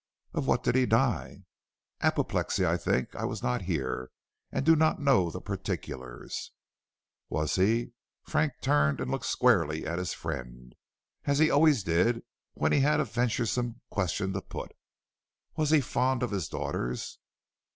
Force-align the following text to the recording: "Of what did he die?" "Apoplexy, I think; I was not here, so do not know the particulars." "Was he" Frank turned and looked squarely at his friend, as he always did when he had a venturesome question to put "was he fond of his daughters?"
"Of 0.33 0.47
what 0.47 0.63
did 0.63 0.73
he 0.73 0.87
die?" 0.87 1.43
"Apoplexy, 1.99 2.65
I 2.65 2.75
think; 2.75 3.15
I 3.15 3.23
was 3.25 3.43
not 3.43 3.61
here, 3.61 4.09
so 4.51 4.59
do 4.59 4.75
not 4.75 4.99
know 4.99 5.29
the 5.29 5.39
particulars." 5.39 6.51
"Was 7.29 7.53
he" 7.53 7.91
Frank 8.23 8.53
turned 8.63 8.99
and 8.99 9.11
looked 9.11 9.27
squarely 9.27 9.85
at 9.85 9.99
his 9.99 10.15
friend, 10.15 10.73
as 11.25 11.37
he 11.37 11.51
always 11.51 11.83
did 11.83 12.23
when 12.55 12.71
he 12.71 12.79
had 12.79 12.99
a 12.99 13.05
venturesome 13.05 13.81
question 13.91 14.33
to 14.33 14.41
put 14.41 14.71
"was 15.55 15.69
he 15.69 15.81
fond 15.81 16.23
of 16.23 16.31
his 16.31 16.49
daughters?" 16.49 17.19